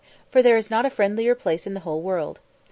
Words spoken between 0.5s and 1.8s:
is not a friendlier place in